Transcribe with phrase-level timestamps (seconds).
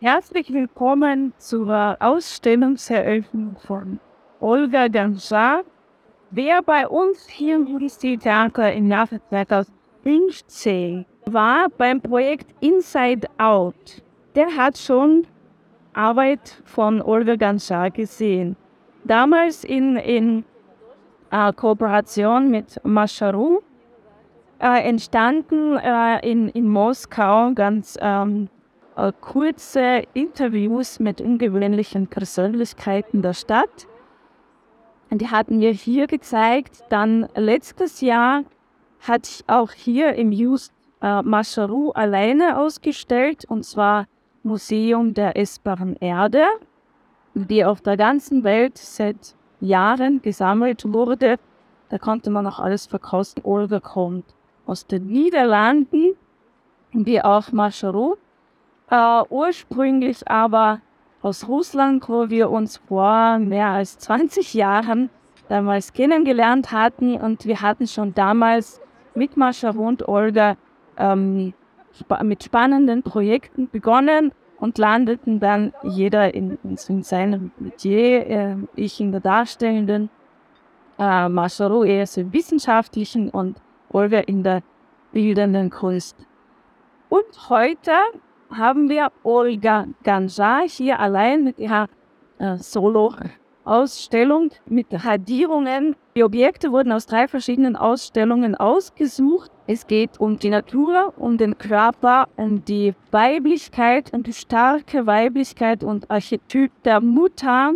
[0.00, 4.00] Herzlich willkommen zur Ausstellungseröffnung von
[4.40, 5.62] Olga Ganjar.
[6.30, 14.02] Wer bei uns hier im Theater im Jahre 2015 war beim Projekt Inside Out,
[14.34, 15.26] der hat schon
[15.94, 18.56] Arbeit von Olga Ganjar gesehen.
[19.04, 20.44] Damals in, in
[21.30, 23.60] äh, Kooperation mit Mascharu
[24.58, 28.48] äh, entstanden äh, in, in Moskau ganz ähm,
[28.96, 33.86] äh, kurze Interviews mit ungewöhnlichen Persönlichkeiten der Stadt.
[35.10, 36.84] Und die hatten wir hier gezeigt.
[36.88, 38.42] Dann letztes Jahr
[39.00, 44.06] hatte ich auch hier im Just äh, Mascharu alleine ausgestellt, und zwar
[44.42, 46.44] Museum der essbaren Erde,
[47.34, 51.36] die auf der ganzen Welt seit Jahren gesammelt wurde.
[51.88, 53.44] Da konnte man auch alles verkosten.
[53.44, 54.24] Olga kommt
[54.66, 56.16] aus den Niederlanden,
[56.92, 58.16] wie auch Mascharu.
[58.90, 60.80] Äh, ursprünglich aber
[61.22, 65.08] aus Russland, wo wir uns vor mehr als 20 Jahren
[65.48, 68.80] damals kennengelernt hatten und wir hatten schon damals
[69.14, 70.56] mit Mascharu und Olga
[70.98, 71.54] ähm,
[71.92, 78.56] spa mit spannenden Projekten begonnen und landeten dann jeder in, in, in seinem Metier, äh,
[78.76, 80.10] ich in der darstellenden,
[80.98, 84.62] äh, Mascharu eher so im wissenschaftlichen und Olga in der
[85.12, 86.16] bildenden Kunst.
[87.08, 87.92] Und heute
[88.56, 91.88] haben wir Olga Ganjar hier allein mit ihrer
[92.38, 95.96] äh, Solo-Ausstellung mit Radierungen.
[96.16, 99.50] Die Objekte wurden aus drei verschiedenen Ausstellungen ausgesucht.
[99.66, 105.82] Es geht um die Natur, um den Körper, um die Weiblichkeit, um die starke Weiblichkeit
[105.82, 107.72] und Archetyp der Mutter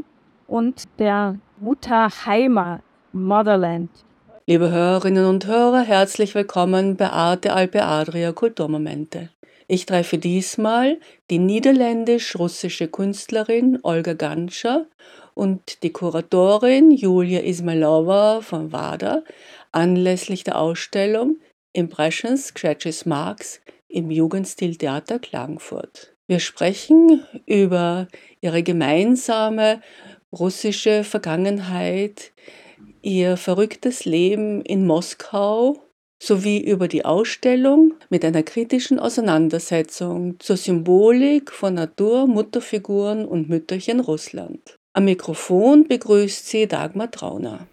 [0.47, 2.82] und der Mutterheimat,
[3.12, 3.91] Motherland.
[4.47, 9.31] Liebe Hörerinnen und Hörer, herzlich willkommen bei Arte Alpe Adria Kulturmomente.
[9.70, 10.98] Ich treffe diesmal
[11.30, 14.86] die niederländisch-russische Künstlerin Olga Ganscher
[15.34, 19.22] und die Kuratorin Julia Ismailova von WADA
[19.70, 21.36] anlässlich der Ausstellung
[21.74, 26.14] Impressions Scratches Marks im Jugendstiltheater Klagenfurt.
[26.26, 28.08] Wir sprechen über
[28.40, 29.82] ihre gemeinsame
[30.32, 32.32] russische Vergangenheit,
[33.02, 35.88] ihr verrücktes Leben in Moskau
[36.18, 44.00] sowie über die Ausstellung mit einer kritischen Auseinandersetzung zur Symbolik von Natur, Mutterfiguren und Mütterchen
[44.00, 44.78] Russland.
[44.92, 47.68] Am Mikrofon begrüßt sie Dagmar Trauner.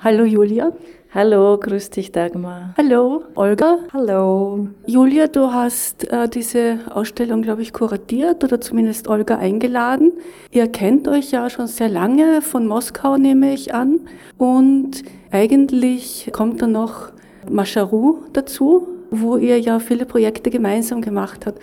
[0.00, 0.72] Hallo Julia.
[1.14, 2.74] Hallo, grüß dich Dagmar.
[2.76, 3.78] Hallo Olga.
[3.94, 4.68] Hallo.
[4.86, 10.12] Julia, du hast äh, diese Ausstellung, glaube ich, kuratiert oder zumindest Olga eingeladen.
[10.50, 14.00] Ihr kennt euch ja schon sehr lange von Moskau, nehme ich an.
[14.36, 17.12] Und eigentlich kommt dann noch
[17.50, 21.60] Mascharu dazu, wo ihr ja viele Projekte gemeinsam gemacht habt.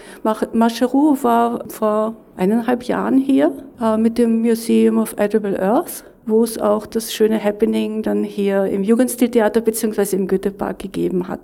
[0.54, 6.58] Mascharu war vor eineinhalb Jahren hier äh, mit dem Museum of Edible Earth, wo es
[6.58, 10.16] auch das schöne Happening dann hier im Jugendstiltheater bzw.
[10.16, 11.42] im Goethepark gegeben hat.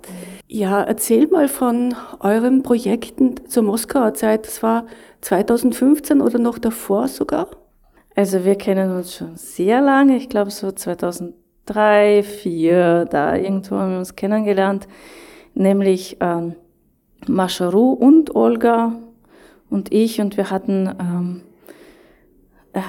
[0.48, 4.46] Ja, erzähl mal von euren Projekten zur Moskauer Zeit.
[4.46, 4.86] Das war
[5.22, 7.48] 2015 oder noch davor sogar?
[8.14, 11.34] Also wir kennen uns schon sehr lange, ich glaube so 2000
[11.66, 14.88] drei, vier, da irgendwo haben wir uns kennengelernt,
[15.54, 16.54] nämlich ähm,
[17.26, 18.92] Mascharu und Olga
[19.70, 21.42] und ich und wir hatten, ähm,
[22.72, 22.80] äh,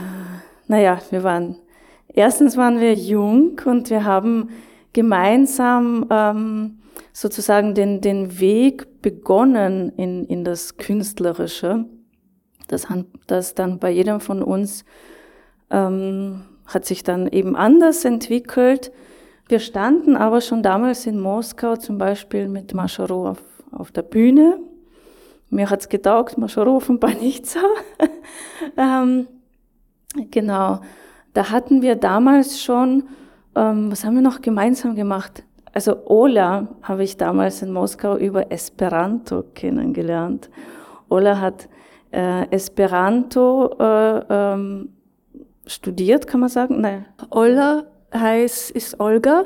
[0.67, 1.57] naja, wir waren,
[2.07, 4.49] erstens waren wir jung und wir haben
[4.91, 6.79] gemeinsam ähm,
[7.11, 11.85] sozusagen den, den Weg begonnen in, in das Künstlerische,
[12.67, 12.87] das,
[13.27, 14.83] das dann bei jedem von uns
[15.69, 16.41] ähm,
[16.73, 18.91] hat sich dann eben anders entwickelt.
[19.47, 24.59] Wir standen aber schon damals in Moskau zum Beispiel mit Mascharo auf, auf der Bühne.
[25.49, 26.81] Mir hat's getaugt, Mascharo
[27.21, 27.59] nicht so.
[28.77, 29.27] ähm,
[30.31, 30.79] genau,
[31.33, 33.03] da hatten wir damals schon,
[33.55, 35.43] ähm, was haben wir noch gemeinsam gemacht?
[35.73, 40.49] Also Ola habe ich damals in Moskau über Esperanto kennengelernt.
[41.09, 41.67] Ola hat
[42.11, 44.89] äh, Esperanto äh, ähm,
[45.65, 46.81] studiert, kann man sagen?
[46.81, 47.05] Nein.
[47.29, 49.45] Ola heißt, ist Olga,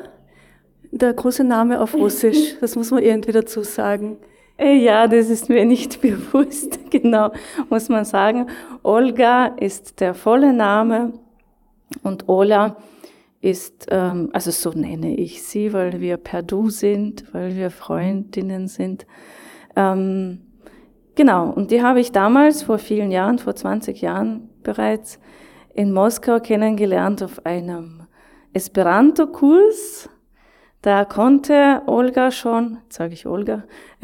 [0.90, 2.56] der große Name auf Russisch.
[2.60, 4.18] Das muss man irgendwie dazu sagen.
[4.56, 7.32] Äh, ja, das ist mir nicht bewusst, genau,
[7.70, 8.46] muss man sagen.
[8.82, 11.12] Olga ist der volle Name
[12.02, 12.76] und Ola
[13.40, 18.66] ist, ähm, also so nenne ich sie, weil wir per Du sind, weil wir Freundinnen
[18.66, 19.06] sind.
[19.76, 20.40] Ähm,
[21.14, 25.20] genau, und die habe ich damals, vor vielen Jahren, vor 20 Jahren bereits,
[25.78, 28.02] in Moskau kennengelernt auf einem
[28.52, 30.08] Esperanto-Kurs.
[30.82, 33.62] Da konnte Olga schon, sage ich Olga,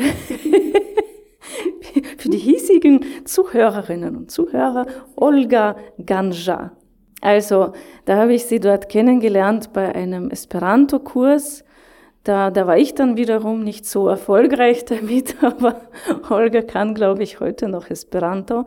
[2.16, 4.86] für die hiesigen Zuhörerinnen und Zuhörer,
[5.16, 6.76] Olga Ganja.
[7.20, 7.72] Also,
[8.04, 11.64] da habe ich sie dort kennengelernt bei einem Esperanto-Kurs.
[12.22, 15.80] Da, da war ich dann wiederum nicht so erfolgreich damit, aber
[16.30, 18.64] Olga kann, glaube ich, heute noch Esperanto.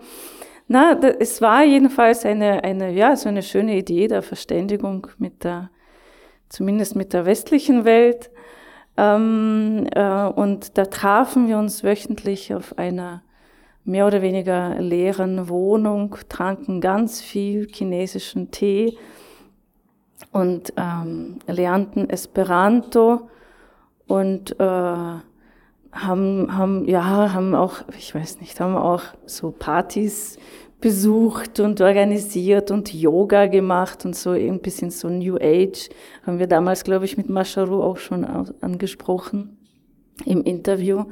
[0.68, 5.44] Na, da, es war jedenfalls eine, eine, ja, so eine schöne Idee der Verständigung mit
[5.44, 5.70] der,
[6.50, 8.30] zumindest mit der westlichen Welt.
[8.98, 13.24] Ähm, äh, und da trafen wir uns wöchentlich auf einer
[13.86, 18.98] mehr oder weniger leeren Wohnung, tranken ganz viel chinesischen Tee
[20.34, 23.30] und ähm, lernten Esperanto
[24.08, 25.14] und äh,
[25.92, 30.38] haben, haben, ja, haben auch, ich weiß nicht, haben auch so Partys
[30.80, 35.90] besucht und organisiert und Yoga gemacht und so ein bisschen so New Age.
[36.26, 38.24] Haben wir damals, glaube ich, mit Masharu auch schon
[38.62, 39.58] angesprochen
[40.26, 41.06] im Interview.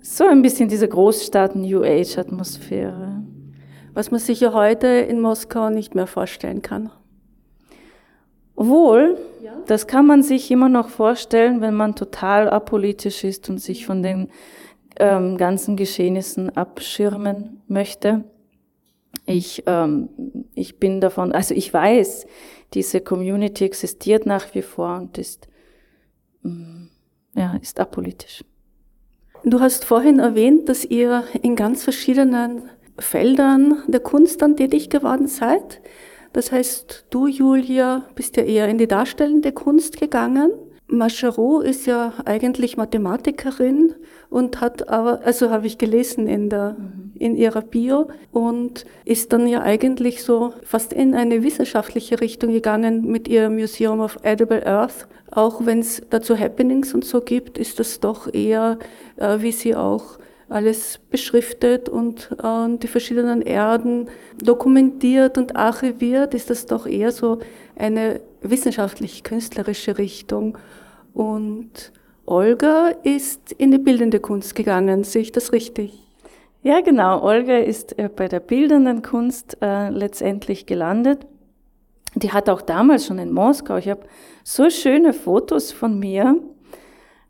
[0.00, 3.22] So ein bisschen diese Großstadt New Age Atmosphäre.
[3.94, 6.90] Was man sich ja heute in Moskau nicht mehr vorstellen kann.
[8.68, 9.52] Wohl, ja.
[9.66, 14.02] das kann man sich immer noch vorstellen, wenn man total apolitisch ist und sich von
[14.02, 14.28] den
[14.98, 18.24] ähm, ganzen Geschehnissen abschirmen möchte.
[19.26, 20.08] Ich, ähm,
[20.54, 22.26] ich bin davon, also ich weiß,
[22.74, 25.48] diese Community existiert nach wie vor und ist,
[26.42, 26.86] mm,
[27.34, 28.44] ja, ist apolitisch.
[29.44, 35.26] Du hast vorhin erwähnt, dass ihr in ganz verschiedenen Feldern der Kunst dann tätig geworden
[35.26, 35.80] seid.
[36.32, 40.50] Das heißt, du, Julia, bist ja eher in die darstellende Kunst gegangen.
[40.86, 43.94] Machereau ist ja eigentlich Mathematikerin
[44.28, 46.76] und hat aber, also habe ich gelesen in der,
[47.18, 53.10] in ihrer Bio und ist dann ja eigentlich so fast in eine wissenschaftliche Richtung gegangen
[53.10, 55.06] mit ihrem Museum of Edible Earth.
[55.30, 58.78] Auch wenn es dazu Happenings und so gibt, ist das doch eher,
[59.16, 60.18] äh, wie sie auch
[60.52, 64.08] alles beschriftet und äh, die verschiedenen Erden
[64.42, 67.38] dokumentiert und archiviert, ist das doch eher so
[67.76, 70.58] eine wissenschaftlich-künstlerische Richtung.
[71.14, 71.92] Und
[72.26, 76.02] Olga ist in die bildende Kunst gegangen, sehe ich das richtig?
[76.62, 77.22] Ja, genau.
[77.22, 81.26] Olga ist äh, bei der bildenden Kunst äh, letztendlich gelandet.
[82.14, 83.78] Die hat auch damals schon in Moskau.
[83.78, 84.02] Ich habe
[84.44, 86.36] so schöne Fotos von mir,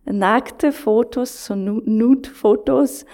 [0.04, 3.04] nackte Fotos, so Nude-Fotos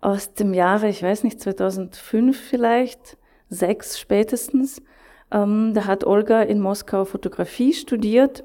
[0.00, 3.16] aus dem Jahre, ich weiß nicht, 2005 vielleicht,
[3.48, 4.82] sechs spätestens.
[5.30, 8.44] Ähm, da hat Olga in Moskau Fotografie studiert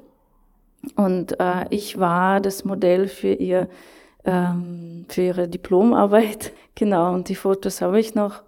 [0.96, 3.68] und äh, ich war das Modell für ihr
[4.24, 6.52] ähm, für ihre Diplomarbeit.
[6.74, 8.42] Genau, und die Fotos habe ich noch.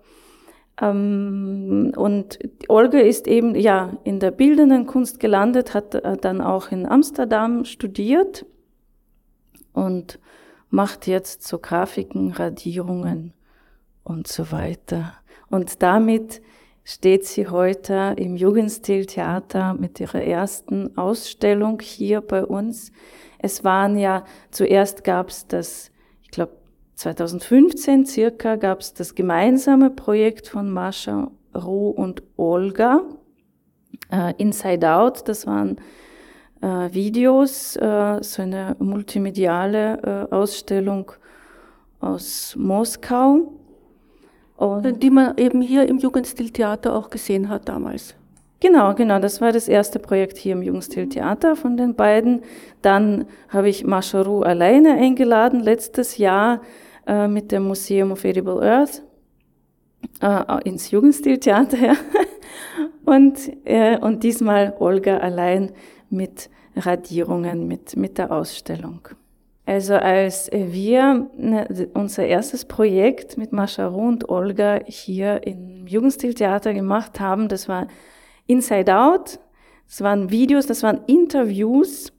[0.80, 2.38] Ähm, und
[2.68, 7.66] Olga ist eben ja in der bildenden Kunst gelandet, hat äh, dann auch in Amsterdam
[7.66, 8.46] studiert
[9.74, 10.18] und
[10.70, 13.34] macht jetzt so Grafiken, Radierungen
[14.02, 15.12] und so weiter.
[15.50, 16.40] Und damit
[16.84, 22.92] steht sie heute im Jugendstiltheater mit ihrer ersten Ausstellung hier bei uns.
[23.38, 25.90] Es waren ja, zuerst gab es das,
[26.22, 26.56] ich glaube
[26.94, 33.02] 2015 circa, gab es das gemeinsame Projekt von Mascha Ruh und Olga,
[34.10, 35.76] äh, Inside Out, das waren
[36.64, 41.12] Videos, äh, so eine multimediale äh, Ausstellung
[42.00, 43.52] aus Moskau.
[44.56, 48.14] Und die man eben hier im Jugendstiltheater auch gesehen hat damals.
[48.60, 49.18] Genau, genau.
[49.18, 52.42] Das war das erste Projekt hier im Jugendstiltheater von den beiden.
[52.82, 56.62] Dann habe ich Masharu alleine eingeladen, letztes Jahr
[57.06, 59.02] äh, mit dem Museum of Edible Earth
[60.22, 61.76] äh, ins Jugendstiltheater.
[61.86, 61.94] Ja.
[63.04, 65.72] und, äh, und diesmal Olga allein
[66.14, 69.08] mit Radierungen, mit, mit der Ausstellung.
[69.66, 77.18] Also als wir ne, unser erstes Projekt mit Mascharu und Olga hier im Jugendstiltheater gemacht
[77.18, 77.86] haben, das war
[78.46, 79.38] Inside Out,
[79.88, 82.12] das waren Videos, das waren Interviews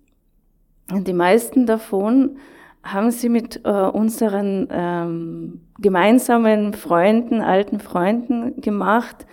[0.91, 2.37] und die meisten davon
[2.83, 9.25] haben sie mit äh, unseren ähm, gemeinsamen Freunden, alten Freunden gemacht.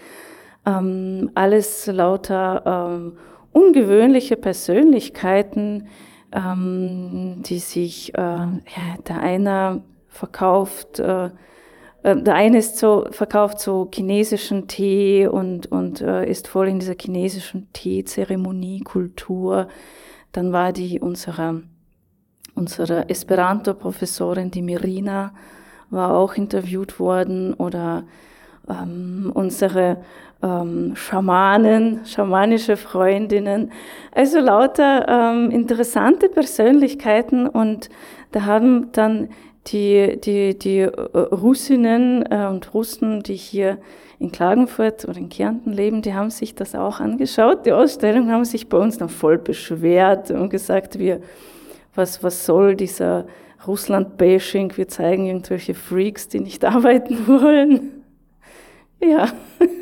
[0.64, 3.18] Ähm, alles lauter ähm,
[3.52, 5.88] ungewöhnliche Persönlichkeiten,
[6.32, 8.58] ähm, die sich, äh, ja,
[9.06, 11.30] der eine verkauft, äh,
[12.02, 16.78] äh, der eine ist so, verkauft so chinesischen Tee und, und äh, ist voll in
[16.78, 19.68] dieser chinesischen Teezeremoniekultur.
[20.32, 21.62] Dann war die unsere,
[22.54, 25.34] unsere Esperanto-Professorin, die Mirina,
[25.90, 28.04] war auch interviewt worden oder
[28.68, 29.98] ähm, unsere
[30.42, 33.72] ähm, Schamanen, schamanische Freundinnen,
[34.12, 37.88] also lauter ähm, interessante Persönlichkeiten und
[38.32, 39.28] da haben dann
[39.68, 43.78] die, die, die äh, Russinnen äh, und Russen, die hier
[44.18, 48.44] in Klagenfurt oder in Kärnten leben, die haben sich das auch angeschaut, die Ausstellung, haben
[48.44, 51.20] sich bei uns dann voll beschwert und gesagt, wir,
[51.94, 53.26] was, was soll dieser
[53.66, 58.01] Russland-Bashing, wir zeigen irgendwelche Freaks, die nicht arbeiten wollen.
[59.02, 59.32] Ja,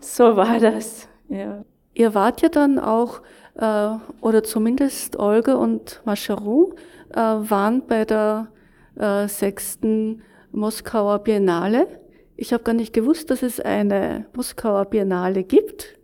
[0.00, 1.08] so war das.
[1.28, 1.64] Ja.
[1.94, 3.22] Ihr wart ja dann auch,
[3.56, 3.88] äh,
[4.20, 6.74] oder zumindest Olga und Mascharu,
[7.10, 8.48] äh, waren bei der
[8.96, 11.88] äh, sechsten Moskauer Biennale.
[12.36, 15.98] Ich habe gar nicht gewusst, dass es eine Moskauer Biennale gibt,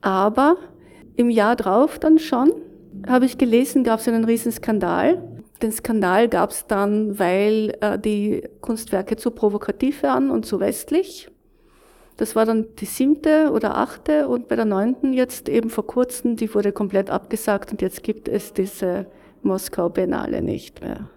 [0.00, 0.56] aber
[1.16, 2.52] im Jahr drauf dann schon,
[3.08, 5.22] habe ich gelesen, gab es einen riesen Skandal.
[5.62, 11.28] Den Skandal gab es dann, weil äh, die Kunstwerke zu provokativ waren und zu westlich.
[12.16, 16.36] Das war dann die siebte oder achte und bei der neunten jetzt eben vor kurzem,
[16.36, 19.06] die wurde komplett abgesagt und jetzt gibt es diese
[19.42, 21.10] Moscow Biennale nicht mehr.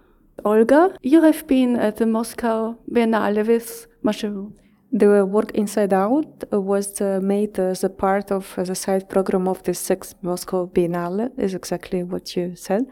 [0.44, 4.52] Olga, you have been at the Moscow Biennale with Masharu.
[4.92, 9.62] The work Inside Out was uh, made as a part of the side program of
[9.66, 12.86] the sixth Moscow Biennale, is exactly what you said.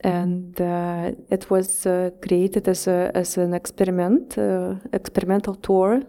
[0.00, 6.02] And uh, it was uh, created as, a, as an experiment, uh, experimental tour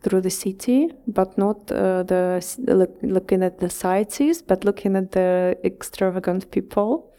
[0.00, 5.12] through the city, but not uh, the look, looking at the sightsees, but looking at
[5.12, 7.14] the extravagant people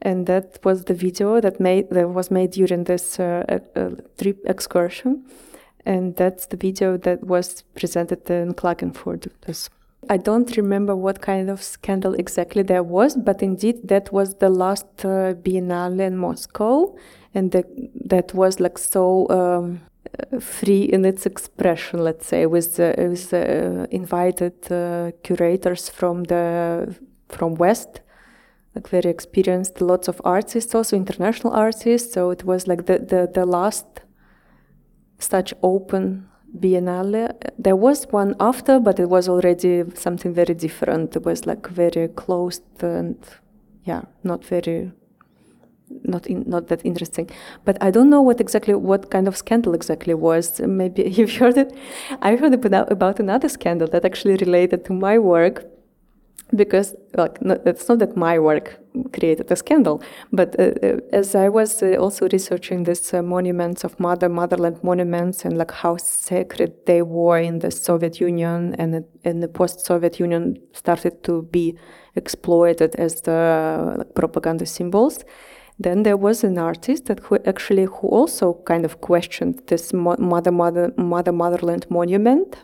[0.00, 3.60] and that was the video that made that was made during this uh,
[4.16, 5.24] trip excursion,
[5.84, 9.28] and that's the video that was presented in Klagenfurt.
[10.08, 14.48] I don't remember what kind of scandal exactly there was, but indeed that was the
[14.48, 16.96] last uh, Biennale in Moscow,
[17.34, 17.64] and the,
[18.04, 19.80] that was like so um,
[20.40, 22.04] free in its expression.
[22.04, 26.96] Let's say with uh, with uh, invited uh, curators from the
[27.28, 28.00] from West
[28.78, 32.12] like very experienced, lots of artists, also international artists.
[32.12, 33.86] So it was like the, the, the last
[35.18, 37.32] such open biennale.
[37.58, 41.16] There was one after, but it was already something very different.
[41.16, 43.16] It was like very closed and
[43.84, 44.92] yeah, not very
[46.02, 47.30] not in, not that interesting.
[47.64, 50.60] But I don't know what exactly what kind of scandal exactly was.
[50.60, 51.74] Maybe you've heard it.
[52.22, 55.64] I heard about, about another scandal that actually related to my work
[56.54, 58.78] because like no, it's not that my work
[59.12, 60.02] created a scandal
[60.32, 64.82] but uh, uh, as i was uh, also researching these uh, monuments of mother motherland
[64.82, 70.18] monuments and like how sacred they were in the soviet union and in the post-soviet
[70.18, 71.76] union started to be
[72.16, 75.24] exploited as the like, propaganda symbols
[75.78, 80.50] then there was an artist that who actually who also kind of questioned this mother
[80.50, 82.56] mother mother motherland monument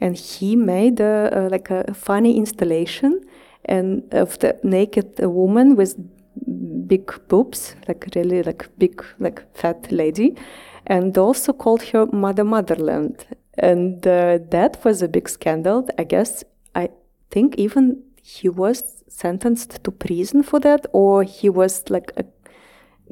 [0.00, 3.20] and he made a, a, like a funny installation
[3.64, 5.96] and of the naked woman with
[6.86, 10.36] big boobs, like really like big like fat lady,
[10.86, 13.26] and also called her Mother Motherland.
[13.58, 15.88] And uh, that was a big scandal.
[15.98, 16.90] I guess I
[17.30, 22.24] think even he was sentenced to prison for that, or he was like a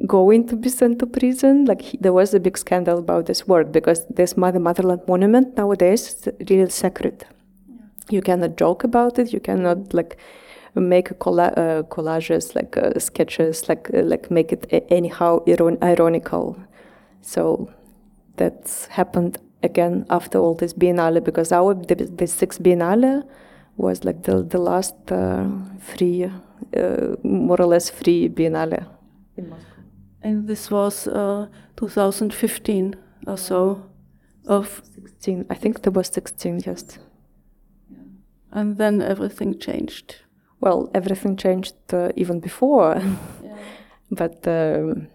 [0.05, 1.65] going to be sent to prison.
[1.65, 5.57] Like he, there was a big scandal about this work because this Mother Motherland monument
[5.57, 7.25] nowadays is really sacred.
[7.67, 7.75] Yeah.
[8.09, 9.33] You cannot joke about it.
[9.33, 10.17] You cannot like
[10.75, 16.57] make colla- uh, collages, like uh, sketches, like uh, like make it anyhow iron- ironical.
[17.21, 17.71] So
[18.35, 23.23] that's happened again after all this biennale because our the, the sixth biennale
[23.77, 25.47] was like the the last uh,
[25.79, 28.85] free, uh, more or less free biennale
[29.35, 29.76] in Moscow.
[30.27, 32.95] And this was uh, 2015
[33.27, 33.83] or so.
[34.45, 36.99] Of 16, I think there was 16, yes.
[38.51, 40.15] And then everything changed.
[40.59, 43.01] Well, everything changed uh, even before,
[43.43, 43.57] yeah.
[44.11, 45.07] but um,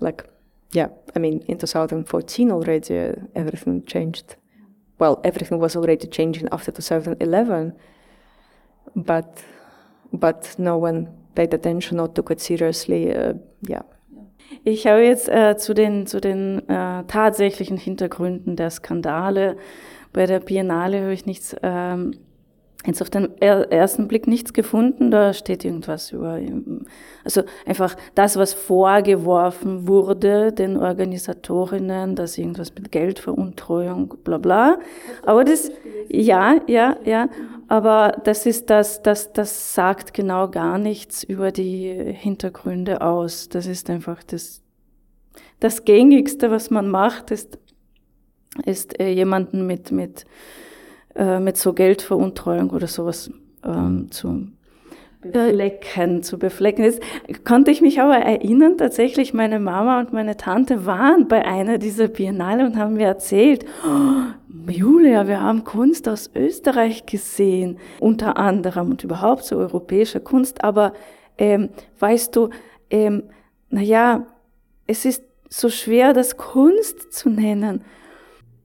[0.00, 0.24] like,
[0.72, 4.36] yeah, I mean, in 2014 already uh, everything changed.
[4.98, 7.74] Well, everything was already changing after 2011,
[8.94, 9.42] but
[10.12, 13.14] but no one paid attention or took it seriously.
[13.14, 13.82] Uh, yeah.
[14.64, 19.56] Ich habe jetzt äh, zu den, zu den äh, tatsächlichen Hintergründen der Skandale.
[20.12, 22.14] Bei der Biennale habe ich nichts ähm,
[22.86, 26.38] jetzt auf den ersten Blick nichts gefunden, da steht irgendwas über,
[27.24, 34.78] also einfach das, was vorgeworfen wurde den Organisatorinnen, dass irgendwas mit Geldveruntreuung, bla bla.
[35.24, 35.70] Aber das,
[36.08, 37.28] ja, ja, ja,
[37.68, 43.48] aber das ist das, das, das sagt genau gar nichts über die Hintergründe aus.
[43.48, 44.62] Das ist einfach das,
[45.58, 47.58] das Gängigste, was man macht, ist,
[48.64, 50.24] ist äh, jemanden mit, mit,
[51.16, 53.30] äh, mit so Geldveruntreuung oder sowas
[53.64, 54.48] ähm, zu
[55.32, 56.84] beflecken, zu beflecken.
[56.84, 57.02] Jetzt
[57.44, 62.08] konnte ich mich aber erinnern, tatsächlich meine Mama und meine Tante waren bei einer dieser
[62.08, 68.90] Biennale und haben mir erzählt, oh, Julia, wir haben Kunst aus Österreich gesehen, unter anderem
[68.90, 70.92] und überhaupt so europäische Kunst, aber
[71.38, 72.50] ähm, weißt du,
[72.90, 73.24] ähm,
[73.70, 74.26] naja,
[74.86, 77.82] es ist so schwer, das Kunst zu nennen.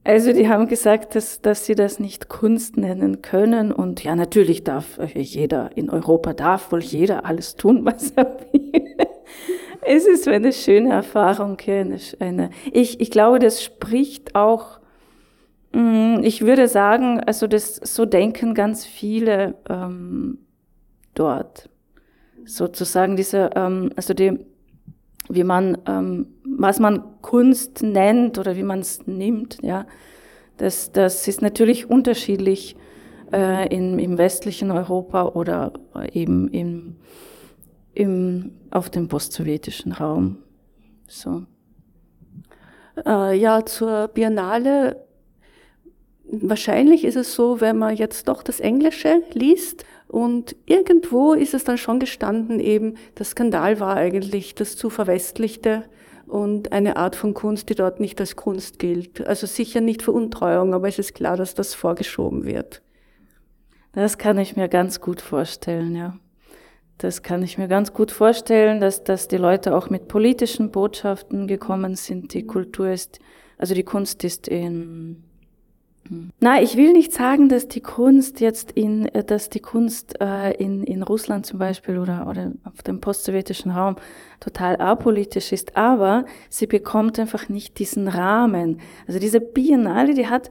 [0.04, 3.72] Also die haben gesagt, dass, dass sie das nicht Kunst nennen können.
[3.72, 8.96] Und ja, natürlich darf jeder, in Europa darf wohl jeder alles tun, was er will.
[9.84, 11.56] Es ist eine schöne Erfahrung.
[12.18, 14.80] Eine, ich, ich glaube, das spricht auch,
[15.72, 20.38] mm, ich würde sagen, also das, so denken ganz viele ähm,
[21.14, 21.68] dort.
[22.44, 24.38] Sozusagen diese, ähm, also die,
[25.28, 29.86] wie man, ähm, was man Kunst nennt oder wie man es nimmt, ja,
[30.56, 32.76] das, das ist natürlich unterschiedlich
[33.32, 35.72] äh, in, im westlichen Europa oder
[36.12, 36.96] eben im,
[37.94, 40.38] im, auf dem postsowjetischen Raum.
[41.06, 41.44] So.
[43.04, 45.04] Äh, ja, zur Biennale.
[46.34, 51.64] Wahrscheinlich ist es so, wenn man jetzt doch das Englische liest, und irgendwo ist es
[51.64, 55.84] dann schon gestanden, eben, der Skandal war eigentlich das zu verwestlichte
[56.26, 59.26] und eine Art von Kunst, die dort nicht als Kunst gilt.
[59.26, 62.82] Also sicher nicht Veruntreuung, aber es ist klar, dass das vorgeschoben wird.
[63.92, 66.18] Das kann ich mir ganz gut vorstellen, ja.
[66.98, 71.46] Das kann ich mir ganz gut vorstellen, dass, dass die Leute auch mit politischen Botschaften
[71.46, 72.34] gekommen sind.
[72.34, 73.18] Die Kultur ist,
[73.56, 75.24] also die Kunst ist in
[76.40, 80.52] na, ich will nicht sagen, dass die Kunst jetzt in, äh, dass die Kunst äh,
[80.52, 83.96] in, in Russland zum Beispiel oder, oder auf dem postsowjetischen Raum
[84.40, 88.80] total apolitisch ist, aber sie bekommt einfach nicht diesen Rahmen.
[89.06, 90.50] Also diese Biennale, die hat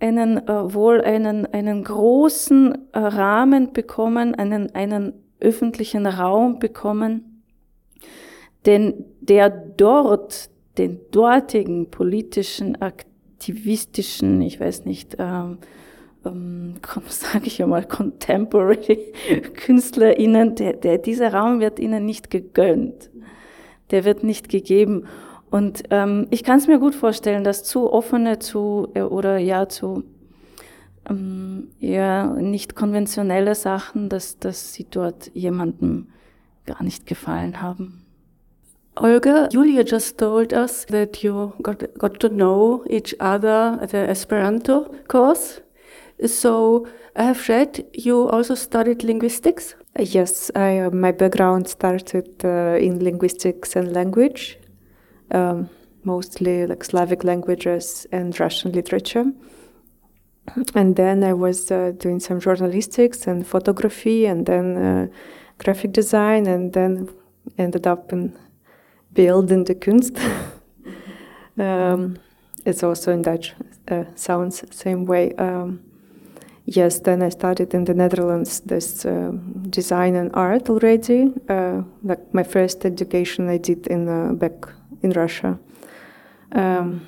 [0.00, 7.42] einen äh, wohl einen, einen großen äh, Rahmen bekommen, einen, einen öffentlichen Raum bekommen,
[8.64, 10.48] denn der dort
[10.78, 13.11] den dortigen politischen Aktivitäten
[13.42, 15.58] aktivistischen, ich weiß nicht, ähm,
[16.24, 16.74] ähm,
[17.08, 19.12] sage ich einmal, contemporary
[19.54, 23.10] KünstlerInnen, der, der, dieser Raum wird ihnen nicht gegönnt.
[23.90, 25.06] Der wird nicht gegeben.
[25.50, 29.68] Und ähm, ich kann es mir gut vorstellen, dass zu offene, zu äh, oder ja
[29.68, 30.04] zu
[31.10, 36.06] ähm, ja nicht konventionelle Sachen, dass, dass sie dort jemandem
[36.64, 38.01] gar nicht gefallen haben.
[38.98, 44.08] Olga, Julia just told us that you got, got to know each other at the
[44.10, 45.60] Esperanto course.
[46.26, 49.74] So I have read you also studied linguistics.
[49.98, 54.58] Yes, I, uh, my background started uh, in linguistics and language,
[55.30, 55.70] um,
[56.04, 59.32] mostly like Slavic languages and Russian literature.
[60.74, 65.06] And then I was uh, doing some journalistics and photography, and then uh,
[65.58, 67.08] graphic design, and then
[67.58, 68.36] ended up in
[69.14, 70.18] beeldende Kunst.
[71.58, 72.16] um,
[72.64, 73.54] it's also in Dutch,
[73.90, 75.34] uh, sounds same way.
[75.38, 75.80] Um,
[76.64, 79.32] yes, then I studied in the Netherlands this uh,
[79.70, 81.32] design and art already.
[81.48, 84.68] Uh, like my first education I did in uh, back
[85.02, 85.58] in Russia.
[86.52, 87.06] Um,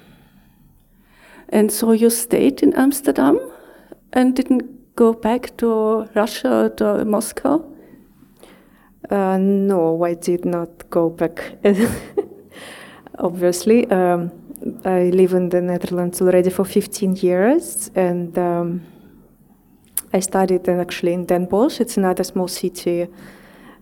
[1.49, 3.39] and so you stayed in Amsterdam
[4.13, 7.74] and didn't go back to Russia or to Moscow?
[9.11, 11.59] Uh, no, I did not go back.
[13.19, 14.31] Obviously, um,
[14.85, 18.83] I live in the Netherlands already for 15 years, and um,
[20.13, 21.81] I studied actually in Den Bosch.
[21.81, 23.07] It's another small city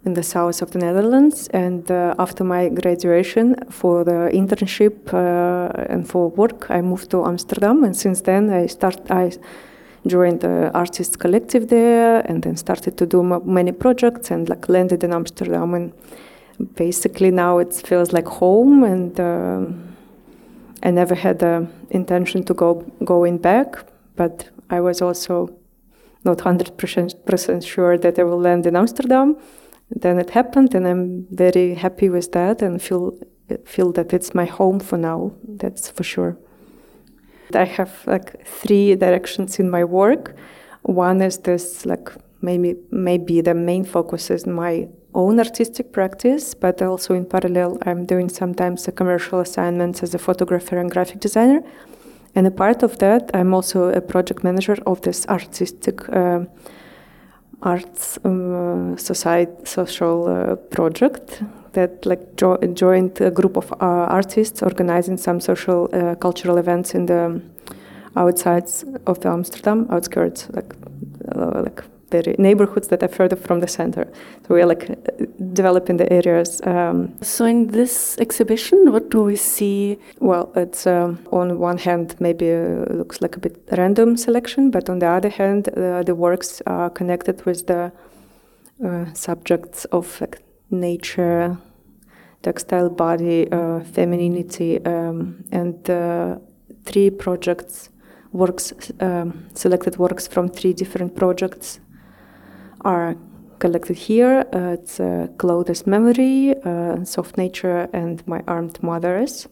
[0.05, 1.49] in the south of the Netherlands.
[1.49, 7.25] And uh, after my graduation, for the internship uh, and for work, I moved to
[7.25, 7.85] Amsterdam.
[7.85, 9.31] And since then, I start I
[10.07, 15.05] joined the artists collective there and then started to do many projects and like landed
[15.05, 15.75] in Amsterdam.
[15.75, 15.93] And
[16.75, 19.67] basically now it feels like home and uh,
[20.83, 23.77] I never had the intention to go going back
[24.17, 25.57] but I was also
[26.25, 29.37] not 100% sure that I will land in Amsterdam.
[29.91, 33.19] Then it happened and I'm very happy with that and feel
[33.65, 36.39] feel that it's my home for now that's for sure
[37.57, 40.35] I have like three directions in my work.
[40.83, 42.11] One is this like
[42.41, 48.07] maybe maybe the main focus is my own artistic practice, but also in parallel, I'm
[48.07, 51.63] doing sometimes a commercial assignments as a photographer and graphic designer.
[52.35, 56.47] And a part of that, I'm also a project manager of this artistic uh,
[57.61, 64.63] arts um, society social uh, project that like jo- joined a group of uh, artists
[64.63, 67.41] organizing some social uh, cultural events in the
[68.17, 70.75] outsides of the Amsterdam outskirts, like
[71.35, 71.83] uh, like
[72.13, 74.07] the neighborhoods that are further from the center.
[74.47, 74.87] So we're like
[75.55, 76.61] developing the areas.
[76.65, 79.99] Um, so in this exhibition, what do we see?
[80.21, 84.89] Well, it's um, on one hand maybe uh, looks like a bit random selection, but
[84.91, 87.91] on the other hand, uh, the works are connected with the
[88.85, 90.39] uh, subjects of like,
[90.73, 91.59] nature,
[92.43, 96.39] textile body, uh, femininity, um, and uh,
[96.85, 97.91] three projects
[98.33, 101.81] works um, selected works from three different projects
[102.85, 103.17] are
[103.59, 104.45] collected here.
[104.53, 109.49] Uh, it's uh, Clothes Memory, uh, Soft Nature, and My Armed Mothers.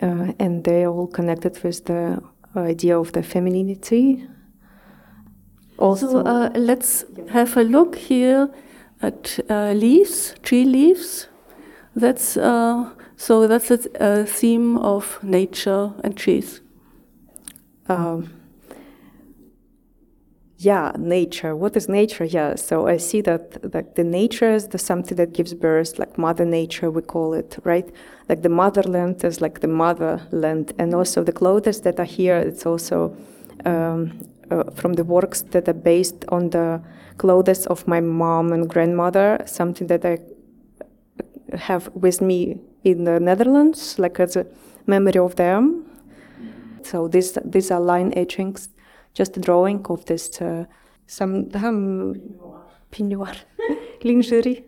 [0.00, 2.22] Uh, and they all connected with the
[2.56, 4.26] idea of the femininity.
[5.78, 8.48] Also, so, uh, let's have a look here
[9.02, 11.28] at uh, leaves, tree leaves.
[11.94, 12.34] That's
[13.16, 13.46] so.
[13.46, 16.60] That's a, theme of nature and trees.
[17.88, 18.36] Um,
[20.58, 24.78] yeah nature what is nature yeah so i see that like the nature is the
[24.78, 27.92] something that gives birth like mother nature we call it right
[28.28, 32.64] like the motherland is like the motherland and also the clothes that are here it's
[32.64, 33.14] also
[33.66, 34.18] um,
[34.50, 36.80] uh, from the works that are based on the
[37.18, 40.18] clothes of my mom and grandmother something that i
[41.56, 44.46] have with me in the netherlands like as a
[44.86, 45.84] memory of them
[46.82, 48.68] so these these are line etchings
[49.14, 50.64] just a drawing of this uh,
[51.06, 52.14] some um,
[52.92, 53.36] peignoir
[54.04, 54.64] lingerie.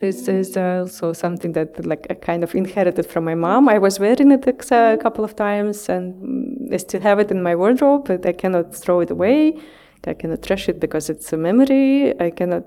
[0.00, 3.68] This is also something that like I kind of inherited from my mom.
[3.68, 7.56] I was wearing it a couple of times, and I still have it in my
[7.56, 9.56] wardrobe, but I cannot throw it away.
[10.06, 12.18] I cannot trash it because it's a memory.
[12.20, 12.64] I cannot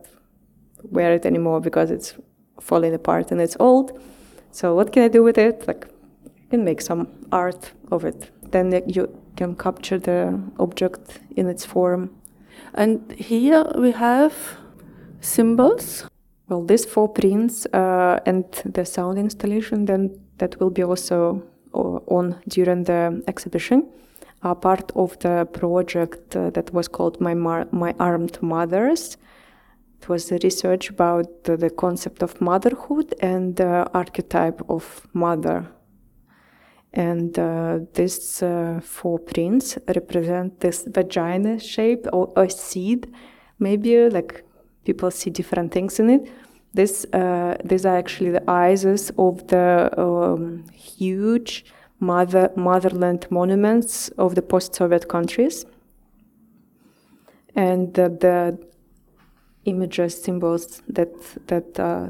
[0.84, 2.16] wear it anymore because it's
[2.60, 4.00] falling apart and it's old.
[4.52, 5.68] So what can I do with it?
[5.68, 5.88] Like,
[6.26, 8.30] I can make some art of it.
[8.52, 12.10] Then you can capture the object in its form.
[12.74, 14.34] And here we have
[15.22, 16.06] symbols.
[16.50, 22.00] Well, these four prints uh, and the sound installation, then that will be also uh,
[22.08, 23.88] on during the exhibition,
[24.44, 29.18] are part of the project uh, that was called My, Mar- My Armed Mothers.
[30.02, 35.68] It was a research about the concept of motherhood and the archetype of mother
[36.94, 43.08] and uh, these uh, four prints represent this vagina shape or a seed.
[43.60, 44.44] Maybe like
[44.84, 46.32] people see different things in it.
[46.74, 51.66] This, uh, these are actually the eyes of the um, huge
[52.02, 55.66] mother, motherland monuments of the post-Soviet countries.
[57.56, 58.68] And the, the
[59.64, 61.14] images, symbols that,
[61.48, 62.10] that uh,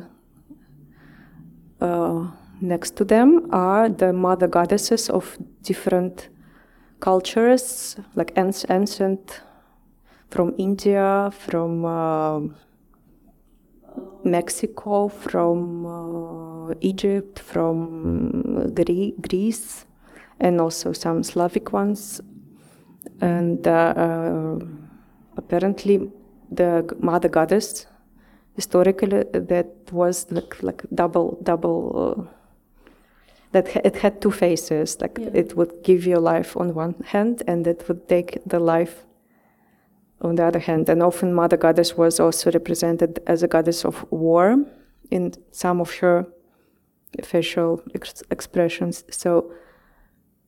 [1.83, 6.29] uh, Next to them are the mother goddesses of different
[6.99, 9.41] cultures, like ancient
[10.29, 12.41] from India, from uh,
[14.23, 16.50] Mexico, from uh,
[16.81, 19.85] Egypt, from Gre- Greece,
[20.39, 22.21] and also some Slavic ones.
[23.19, 24.59] And uh, uh
[25.37, 26.11] apparently,
[26.51, 27.87] the mother goddess
[28.55, 32.23] historically that was like like double double uh,
[33.51, 34.99] that it had two faces.
[35.01, 35.29] Like yeah.
[35.33, 39.05] it would give you life on one hand, and it would take the life
[40.21, 40.89] on the other hand.
[40.89, 44.63] And often, Mother Goddess was also represented as a goddess of war
[45.09, 46.25] in some of her
[47.23, 49.03] facial ex- expressions.
[49.09, 49.51] So,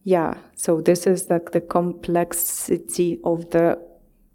[0.04, 3.80] yeah, so this is like the complexity of the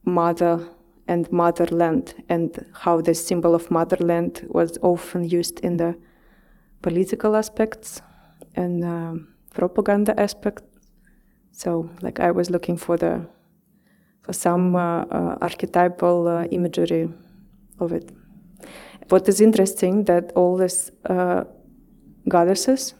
[0.05, 0.69] mother
[1.07, 5.97] and motherland, and how the symbol of motherland was often used in the
[6.83, 8.03] political aspects
[8.55, 10.63] and um, propaganda aspect.
[11.53, 13.27] So, like I was looking for the
[14.23, 17.09] for some uh, uh, archetypal uh, imagery
[17.81, 18.13] of it.
[19.09, 21.45] What is interesting that all this uh,
[22.29, 22.95] goddesses,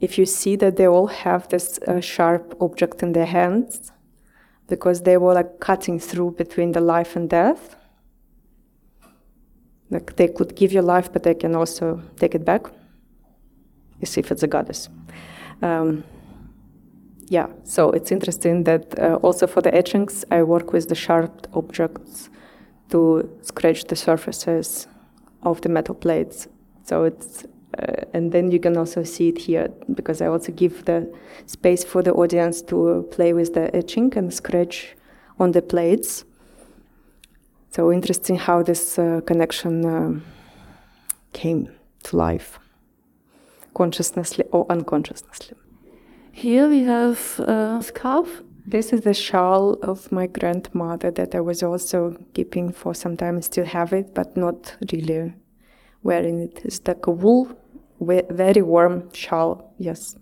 [0.00, 3.92] if you see that they all have this uh, sharp object in their hands,
[4.68, 7.76] because they were like cutting through between the life and death.
[9.90, 12.66] Like they could give you life, but they can also take it back
[14.02, 14.88] as if it's a goddess.
[15.62, 16.04] Um,
[17.28, 21.46] yeah, so it's interesting that uh, also for the etchings, I work with the sharp
[21.54, 22.28] objects
[22.90, 24.86] to scratch the surfaces
[25.42, 26.48] of the metal plates.
[26.84, 27.44] So it's
[27.78, 31.12] uh, and then you can also see it here because I also give the
[31.46, 34.96] space for the audience to play with the etching and scratch
[35.38, 36.24] on the plates.
[37.70, 40.20] So interesting how this uh, connection uh,
[41.32, 41.68] came
[42.04, 42.58] to life,
[43.74, 45.56] consciously or unconsciously.
[46.32, 48.42] Here we have a scarf.
[48.66, 53.40] This is the shawl of my grandmother that I was also keeping for some time.
[53.42, 55.34] Still have it, but not really
[56.06, 56.60] wearing it.
[56.64, 57.48] It's like a wool,
[58.00, 59.74] very warm shawl.
[59.78, 60.16] Yes.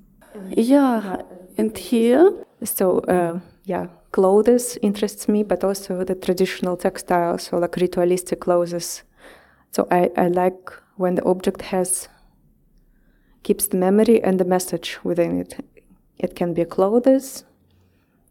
[0.50, 1.22] Yeah,
[1.58, 2.32] and here.
[2.64, 9.02] So uh, yeah, clothes interests me, but also the traditional textiles, so like ritualistic clothes.
[9.70, 12.08] So I, I like when the object has
[13.42, 15.64] keeps the memory and the message within it.
[16.18, 17.44] It can be clothes,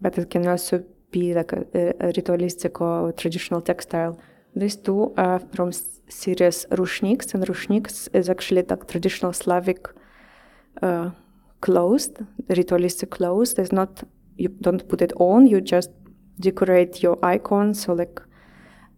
[0.02, 4.20] but it can also be like a, a ritualistic or traditional textile.
[4.56, 9.88] These two are from series rushniks, and rushniks is actually like traditional Slavic
[10.82, 11.10] uh,
[11.62, 12.12] clothes,
[12.50, 13.56] ritualistic clothes.
[13.56, 14.04] There's not
[14.38, 15.89] you don't put it on, you just
[16.39, 18.22] decorate your icons, so like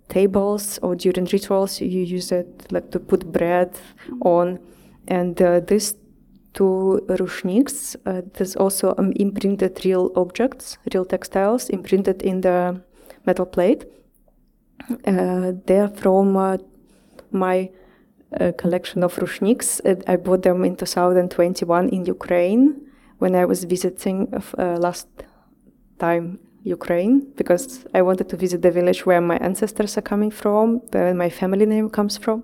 [0.08, 3.78] tables or during rituals you use it like to put bread
[4.22, 4.60] on.
[5.08, 5.96] And uh, these
[6.54, 12.82] two rushniks, uh, there's also um, imprinted real objects, real textiles imprinted in the
[13.26, 13.86] metal plate.
[15.06, 16.58] Uh, they're from uh,
[17.32, 17.70] my
[18.40, 19.82] uh, collection of rushniks.
[20.08, 22.82] I bought them in 2021 in Ukraine
[23.20, 25.08] when I was visiting last
[26.00, 30.82] time Ukraine because I wanted to visit the village where my ancestors are coming from,
[30.92, 32.44] where my family name comes from.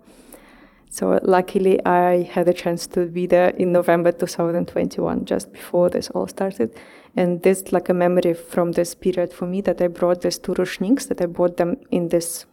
[0.89, 6.09] So luckily, I had a chance to be there in November 2021, just before this
[6.09, 6.75] all started.
[7.15, 10.53] And this like a memory from this period for me that I brought these two
[10.53, 12.45] rushniks, that I bought them in this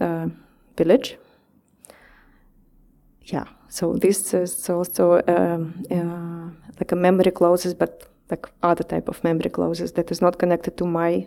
[0.00, 0.28] uh,
[0.76, 1.16] village.
[3.22, 9.08] Yeah, so this is also um, uh, like a memory closes, but like other type
[9.08, 11.26] of memory closes that is not connected to my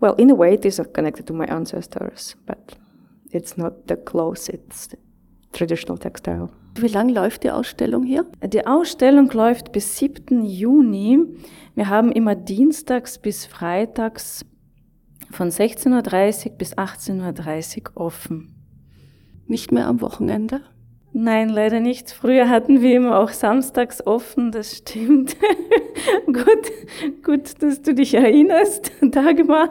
[0.00, 2.76] well in a way it is connected to my ancestors but
[3.32, 4.88] it's not the clothes it's
[5.52, 6.50] traditional textile
[6.82, 8.26] wie lang läuft die Ausstellung hier?
[8.44, 10.44] Die Ausstellung läuft bis 7.
[10.44, 11.20] Juni.
[11.74, 14.44] Wir haben immer dienstags bis freitags
[15.30, 18.54] von 16.30 Uhr bis 18.30 Uhr offen.
[19.46, 20.62] Nicht mehr am Wochenende?
[21.12, 22.10] Nein, leider nicht.
[22.10, 25.36] Früher hatten wir immer auch samstags offen, das stimmt.
[26.26, 29.70] gut, gut, dass du dich erinnerst, Dagmar.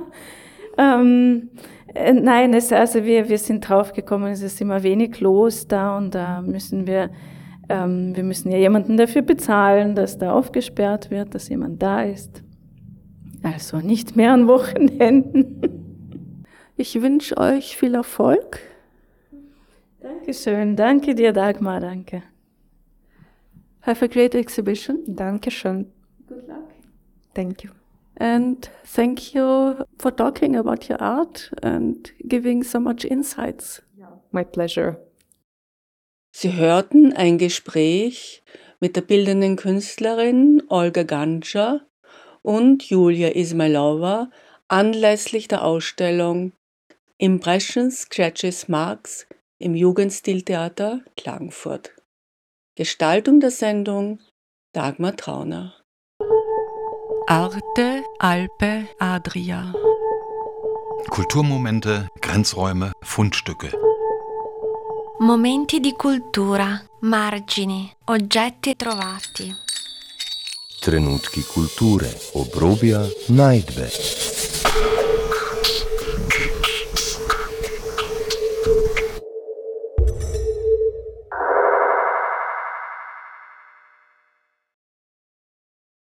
[0.78, 1.77] Ähm, äh,
[2.14, 6.42] nein, es, also wir, wir sind draufgekommen, es ist immer wenig los da und da
[6.42, 7.10] müssen wir,
[7.70, 12.44] ähm, wir müssen ja jemanden dafür bezahlen, dass da aufgesperrt wird, dass jemand da ist.
[13.44, 15.62] Also nicht mehr an Wochenenden.
[16.80, 18.60] Ich wünsche euch viel Erfolg
[20.08, 20.76] Dankeschön.
[20.76, 21.80] Danke dir, Dagmar.
[21.80, 22.24] Danke.
[23.82, 25.00] Have a great exhibition.
[25.08, 25.92] Dankeschön.
[26.28, 26.70] Good luck.
[27.34, 27.77] Thank you.
[28.20, 33.82] And thank you for talking about your art and giving so much insights.
[34.32, 34.98] My pleasure.
[36.32, 38.44] Sie hörten ein Gespräch
[38.80, 41.88] mit der bildenden Künstlerin Olga Ganscher
[42.42, 44.30] und Julia Ismailova
[44.68, 46.52] anlässlich der Ausstellung
[47.18, 49.26] Impressions, Scratches, Marks
[49.58, 51.92] im Jugendstiltheater Klagenfurt.
[52.76, 54.20] Gestaltung der Sendung
[54.74, 55.77] Dagmar Trauner.
[57.30, 59.72] Arte, Alpe, Adria.
[61.10, 63.70] Kulturmomente, Grenzräume, Fundstücke.
[65.20, 69.52] Momenti di cultura, margini, oggetti trovati.
[70.80, 73.90] Trenutki kulture, obrobja, najdbe.